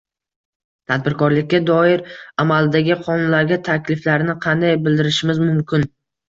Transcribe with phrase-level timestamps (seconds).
[0.91, 2.01] Tadbirkorlikka doir
[2.43, 5.87] amaldagi qonunlarga takliflarni qanday bildirishimiz mumkin?